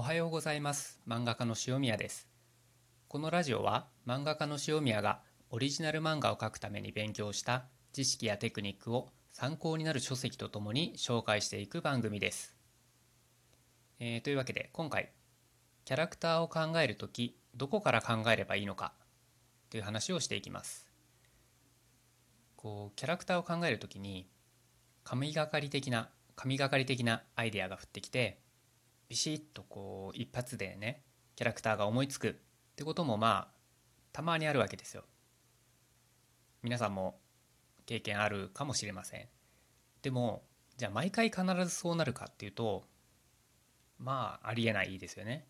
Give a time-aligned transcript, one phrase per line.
[0.00, 0.98] おはようございます。
[1.06, 2.26] 漫画家の塩宮です。
[3.06, 5.20] このラジオは漫画家の塩宮が
[5.50, 12.56] オリジナル漫画を描くために勉強した知識やテクニックを参考になる書籍とともに紹介していく番組です、
[13.98, 15.10] えー、というわけで今回
[15.84, 18.94] キャラクターを考えるときどこから考えればいいのか
[19.68, 20.90] という話をしていきます。
[22.56, 24.30] こうキャラクターを考えるときに
[25.04, 28.40] 神がかり的な神がかり的なアイデアが降ってきて
[29.10, 31.02] ビシッとこう一発でね
[31.34, 32.34] キャラクターが思いつくっ
[32.76, 33.54] てこともまあ
[34.12, 35.02] たまにあるわけですよ。
[36.62, 37.18] 皆さんも
[37.86, 39.26] 経験あるかもしれません。
[40.02, 40.44] でも
[40.76, 42.84] じゃあ毎回必ずそうなるかっていうと
[43.98, 45.44] まあありえないですよね。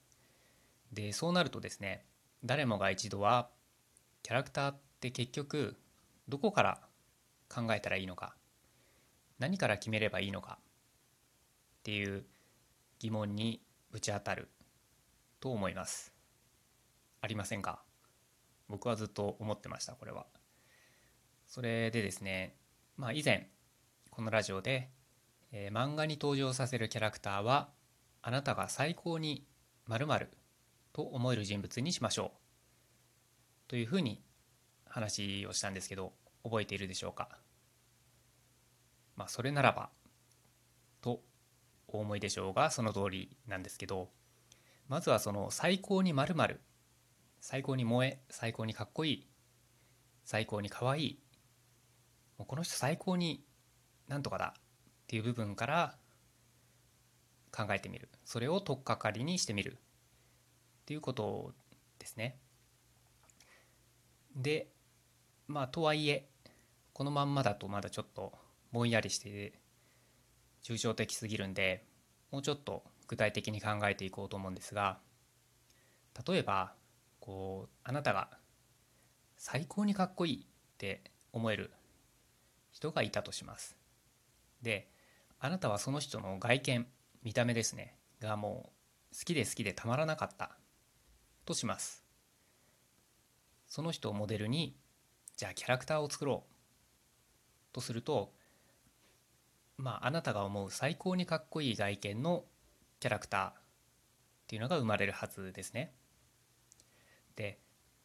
[0.91, 2.07] でそうなるとですね
[2.43, 3.51] 誰もが一度は
[4.23, 5.77] キャラクターって結局
[6.29, 6.81] どこから
[7.55, 8.35] 考えたらいいのか
[9.39, 12.25] 何から決めればいいのかっていう
[13.01, 14.51] 疑問にぶち当たる
[15.41, 16.15] と思います。
[17.23, 17.83] ありませんか？
[18.69, 20.27] 僕はずっと思ってましたこれは。
[21.49, 22.57] それでですね
[22.97, 23.49] まあ以前
[24.11, 24.91] このラジオで、
[25.51, 27.71] えー、漫画に登場させるキャラクターは
[28.21, 29.47] あなたが最高に
[29.87, 30.31] 〇〇
[30.93, 32.39] と思える人物にしましょう。
[33.67, 34.23] というふうに
[34.87, 36.13] 話をしたんですけど
[36.45, 37.31] 覚えているでしょうか？
[39.17, 39.89] まあそれならば
[41.01, 41.23] と
[41.93, 44.09] お思いでしょうがその通りなんですけど
[44.89, 46.35] まずはその最高にまる
[47.41, 49.27] 最高に萌え最高にかっこいい
[50.25, 51.19] 最高にかわいい
[52.39, 53.45] もうこの人最高に
[54.09, 54.61] なんとかだっ
[55.07, 55.97] ていう部分から
[57.53, 59.79] 考えてみるそれを取っかかりにしてみる
[60.83, 61.53] っていうこと
[61.99, 62.39] ですね。
[64.37, 64.69] で
[65.49, 66.29] まあとはいえ
[66.93, 68.33] このまんまだとまだちょっと
[68.73, 69.53] ぼんやりして
[70.63, 71.85] 抽象的すぎるんで
[72.31, 74.99] もうちょっと具体的に考えていこうと思うんですが
[76.27, 76.75] 例えば
[77.19, 78.29] こうあなたが
[79.37, 80.47] 最高にかっこいいっ
[80.79, 81.71] て思える
[82.73, 83.77] 人がいたとします。
[84.63, 84.91] で
[85.39, 86.87] あなたはその人の外見
[87.23, 88.73] 見た目ですねがも
[89.13, 90.57] う好きで好きでたまらなかった
[91.45, 92.05] とします。
[93.67, 94.77] その人をモデルに
[95.37, 98.35] じゃあキャラクターを作ろうとすると
[99.81, 102.45] まあ、あなたが思う最高にかっこいい外見の
[103.01, 103.55] キャラクターっ
[104.47, 105.95] ていうのが生まれるはずですね。
[107.35, 107.59] で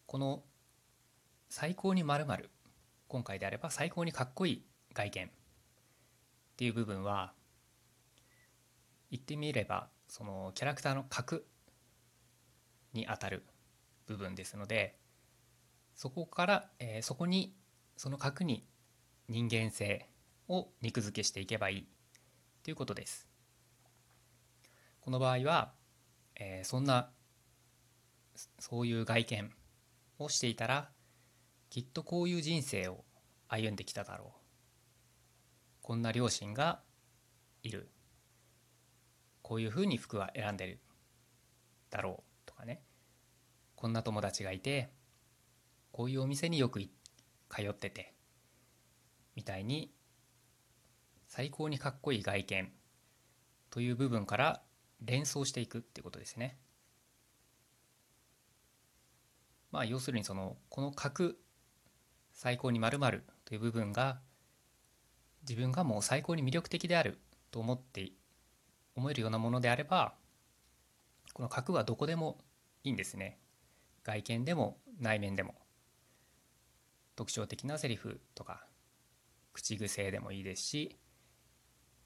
[0.05, 0.43] この
[1.49, 2.49] 最高にまる
[3.09, 5.29] 今回であれば最高にかっこいい外見っ
[6.55, 7.33] ていう部分は
[9.11, 11.45] 言ってみればそのキャラクターの格
[12.93, 13.43] にあたる
[14.07, 14.95] 部分ですので
[15.95, 17.53] そこから、えー、そこに
[17.97, 18.65] その格に
[19.27, 20.07] 人間性
[20.47, 21.87] を肉付けしていけばいい。
[22.63, 23.27] ということです。
[25.01, 25.73] この場合は、
[26.35, 27.11] えー、そんな
[28.59, 29.53] そういう外見
[30.19, 30.89] をしていたら
[31.69, 33.05] きっとこういう人生を
[33.47, 34.29] 歩んできただろう。
[35.81, 36.81] こんな両親が
[37.63, 37.91] いる。
[39.41, 40.79] こういうふうに服は選んでる
[41.89, 42.47] だろう。
[42.47, 42.81] とかね。
[43.75, 44.89] こんな友達がいて
[45.91, 46.89] こういうお店によく通
[47.61, 48.13] ってて
[49.35, 49.93] みたいに
[51.35, 52.71] 最高にかっこいい外見
[53.69, 54.61] という部分から
[55.01, 56.57] 連想していくっていうことですね。
[59.69, 61.33] まあ要するにそのこの角
[62.31, 64.21] 最高にまるという部分が
[65.41, 67.19] 自分がもう最高に魅力的である
[67.51, 68.13] と思って
[68.95, 70.13] 思えるようなものであれば
[71.33, 72.37] この角はどこでも
[72.85, 73.39] いいんですね。
[74.05, 75.55] 外見でも内面でも
[77.17, 78.65] 特徴的なセリフとか
[79.51, 80.97] 口癖でもいいですし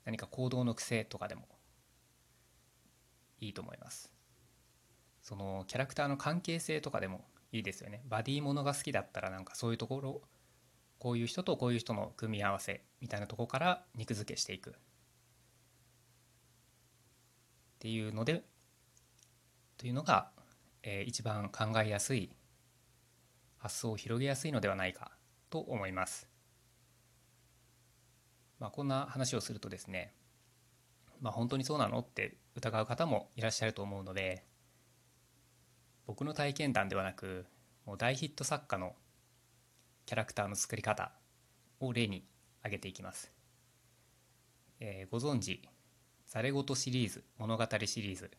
[0.06, 1.48] 何か行動の癖とかでも
[3.40, 4.12] いいと思います。
[5.22, 8.02] そのキャラクターの関係性とかでもいいですよね。
[8.08, 10.22] バディものが好きだったらなんかそういうところ
[10.98, 14.72] こういう人とこういう人の組み合わせみたいなとこから肉付けしていく。
[14.72, 14.74] っ
[17.80, 18.44] ていうので
[19.78, 20.32] というのが、
[20.84, 22.36] えー、一番考えやすい
[23.58, 25.12] 発想を広げやすいのではないか
[25.50, 26.29] と思います。
[28.60, 30.14] まあ、こんな話をするとですね、
[31.22, 34.44] まあ、本当にそうなのって疑う方もいらっしゃると思うので
[36.06, 37.46] 僕の体験談ではなく
[37.86, 38.94] もう大ヒット作家の
[40.06, 41.12] キャラクターの作り方
[41.80, 42.26] を例に
[42.62, 43.32] 挙げていきます、
[44.80, 45.62] えー、ご存知
[46.28, 48.32] 「ざれ言」シリーズ物語シリーズ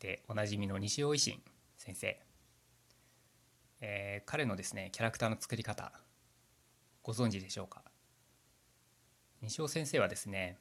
[0.00, 1.42] でおなじみの西尾維新
[1.78, 2.20] 先生、
[3.80, 5.92] えー、彼のですねキャラクターの作り方
[7.02, 7.89] ご存知でしょうか？
[9.42, 10.58] 西尾先生はですね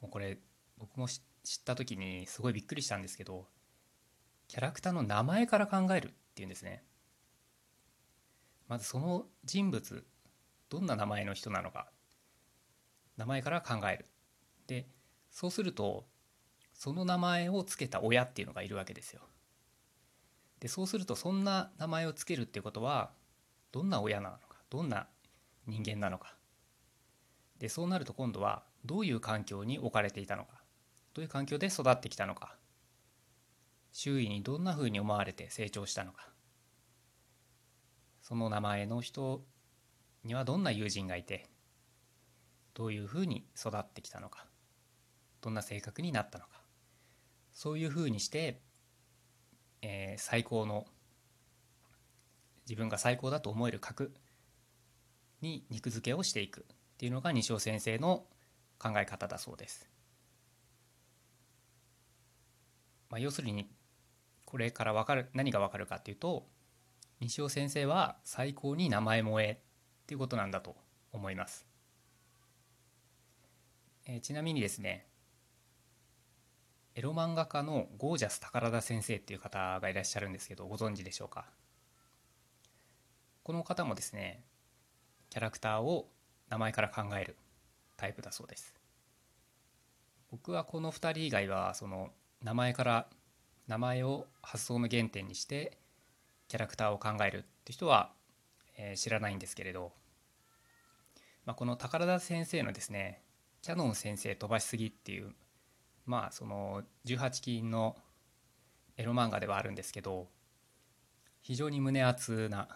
[0.00, 0.38] もうこれ
[0.78, 1.20] 僕も知っ
[1.64, 3.46] た時にすごいびっくりしたんですけど
[4.48, 6.82] キャラクターの名前から考えるっていうんですね。
[8.68, 10.06] まずその人物
[10.68, 11.90] どんな名前の人なのか
[13.16, 14.06] 名前から考える。
[14.66, 14.86] で
[15.30, 16.06] そうすると
[16.72, 19.22] その名前を付けた親っていうのがいるわけですよ。
[20.60, 23.12] でそうするとそんな名前を付けるっていうことは
[23.70, 25.08] どんな親なのかどんな
[25.66, 26.36] 人間なのか
[27.58, 30.62] でそうなると今度はどういう環境に置かれていたのか
[31.14, 32.56] どういう環境で育ってきたのか
[33.92, 36.28] 周囲にどんなふうに思われて成長したのか
[38.22, 39.44] その名前の人
[40.24, 41.48] にはどんな友人がいて
[42.74, 44.46] どういうふうに育ってきたのか
[45.40, 46.50] どんな性格になったのか
[47.52, 48.60] そういうふうにして、
[49.82, 50.86] えー、最高の
[52.68, 54.12] 自分が最高だと思える格
[55.40, 56.64] に肉付けをしていく。
[57.04, 58.24] っていうのが西尾先生の
[58.78, 59.90] 考え方だそうです。
[63.10, 63.68] まあ、要するに
[64.46, 66.46] これから分かる何が分かるかっていうと
[67.20, 69.56] 西尾先生は最高に名前萌えっ
[70.06, 70.76] ていうことなんだと
[71.12, 71.66] 思います。
[74.06, 75.06] えー、ちなみにですね
[76.94, 81.44] エロ漫画家のゴージャス宝田先生っていう方がいらっしゃるんですけどご存知でしょうか？
[83.42, 84.42] この方もですね
[85.28, 86.08] キャラクターを
[86.54, 87.36] 名前から考える
[87.96, 88.76] タイプだそうです。
[90.30, 92.12] 僕はこの2人以外はその
[92.44, 93.08] 名前から
[93.66, 95.78] 名前を発想の原点にして
[96.46, 98.12] キャラクターを考えるって人は、
[98.78, 99.90] え、知らないんですけれど、
[101.44, 103.20] まあ、この宝田先生のですね
[103.60, 105.34] キャノン先生飛ばしすぎっていう
[106.06, 107.96] まあその18禁の
[108.96, 110.28] エロ漫画ではあるんですけど
[111.42, 112.68] 非常に胸熱な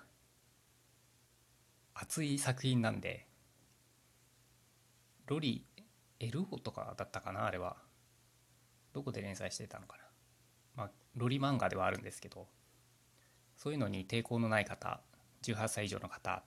[1.94, 3.27] 熱い作品なんで
[5.28, 5.64] ロリ
[6.20, 7.76] エルオとかだったかなあれは。
[8.92, 10.04] どこで連載してたのかな。
[10.74, 12.48] まあロリ漫画ではあるんですけど
[13.56, 15.00] そういうのに抵抗のない方
[15.42, 16.42] 18歳以上の方っ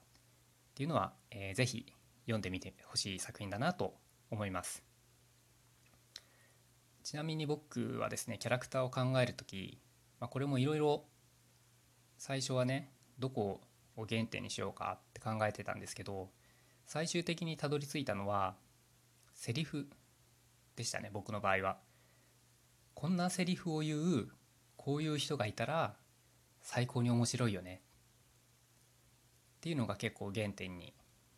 [0.73, 1.85] ていうのは、えー、ぜひ
[2.25, 3.93] 読んでみてほしい作品だなと
[4.29, 4.83] 思います。
[7.03, 9.79] ちなみに僕はですねキャラクターを考える時、
[10.19, 11.03] まあ、これもいろいろ
[12.17, 13.61] 最初はねどこ
[13.97, 16.29] を原点にしようかって考えてたんですけど
[16.85, 18.55] 最終的にたどり着いたのは
[19.41, 19.87] セリフ
[20.75, 21.79] でしたね僕の場合は。
[22.93, 24.29] こんなセリフを言う
[24.77, 25.95] こういう人がいたら
[26.61, 27.81] 最高に面白いよね
[29.57, 30.93] っていうのが結構原点に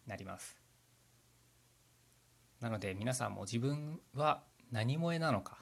[0.05, 0.61] なります。
[2.59, 5.59] なので皆さんも自分は何萌えなのか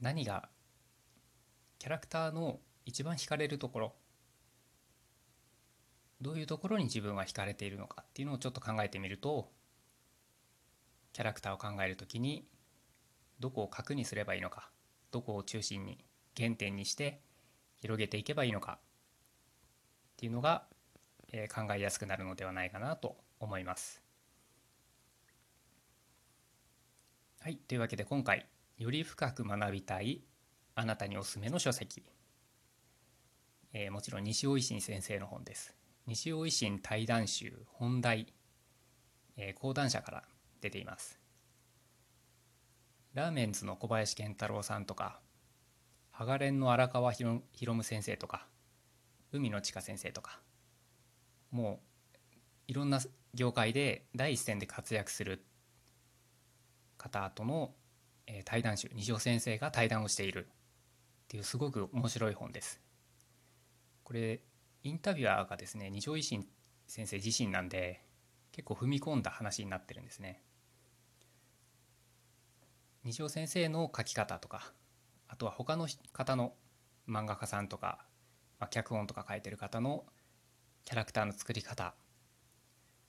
[0.00, 0.48] 何が
[1.78, 3.94] キャラクターの一番惹かれるところ
[6.20, 9.52] どういうところに自分は惹かれているのかっていうのをちょっと考えてみると
[11.14, 12.44] キャラクターを考える時に
[13.38, 14.68] どこを核にすればいいのか
[15.12, 16.04] どこを中心に
[16.36, 17.20] 原点にして
[17.80, 18.78] 広げていけばいいのか
[20.14, 20.64] っていうのが、
[21.32, 24.00] え考えやすくなるのではないかなと思います。
[27.40, 28.46] はい、というわけで今回
[28.78, 30.22] より深く学びたい
[30.74, 32.04] あなたにおすすめの書籍、
[33.72, 35.76] えー、もちろん西尾維新先生の本です。
[36.06, 38.32] 西尾維新対談集本題、
[39.36, 40.24] えー、講談社から
[40.64, 41.20] 出ています。
[43.12, 45.20] ラーメンズの小林健太郎さんとか
[46.10, 48.46] ハガレンの荒川博夢先生とか
[49.30, 50.40] 海野千佳先生とか
[51.50, 52.30] もう
[52.66, 52.98] いろんな
[53.34, 55.44] 業界で第一線で活躍する
[56.96, 57.74] 方との、
[58.46, 62.80] 対談集二条先生が対談をしているっていうすごく面白い本です。
[64.02, 64.40] これ
[64.82, 66.46] インタビュアーがですね二条維新
[66.86, 68.00] 先生自身なんで
[68.52, 70.40] 結構踏み込んだ話になってるんですね。
[73.04, 74.72] 二条先生の書き方とか
[75.28, 76.54] あとは他の方の
[77.08, 78.06] 漫画家さんとか、
[78.58, 80.04] まあ、脚本とか書いてる方の
[80.84, 81.94] キャラクターの作り方っ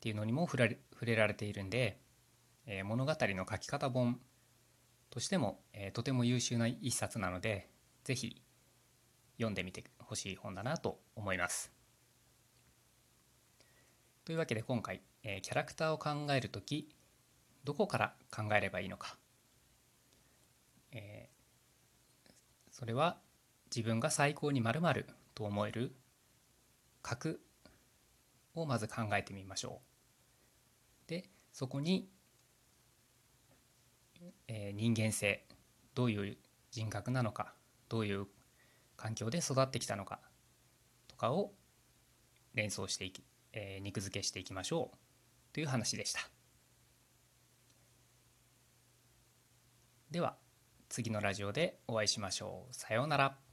[0.02, 2.00] ていうのにも触れ触れられているんで
[2.68, 4.20] えー、物語の書き方本
[5.12, 7.70] としても、えー、とても優秀な一冊なので
[8.04, 8.42] 是非
[9.38, 11.72] 読んでみてほしい本だなと思います。
[14.24, 16.90] というわけで今回、えー、キャラクターを考える時
[17.64, 19.18] どこから考えればいいのか、
[20.96, 22.32] えー、
[22.72, 23.20] それは
[23.76, 24.82] 自分が最高にまる
[25.36, 25.96] と思える
[27.04, 27.40] 格
[28.56, 29.82] をまず考えてみましょ
[31.06, 31.10] う。
[31.10, 32.10] でそこに
[34.48, 35.44] えー、人間性
[35.94, 36.38] どういう
[36.72, 37.54] 人格なのか
[37.90, 38.28] どういう
[38.98, 40.20] 環境で育ってきたのか
[41.08, 41.52] とかを
[42.54, 43.24] 連想していき、
[43.54, 44.98] えー、肉付けしていきましょう
[45.54, 46.22] という話でした
[50.12, 50.38] では
[50.96, 52.74] 次のラジオでお会いしましょう。
[52.74, 53.45] さようなら。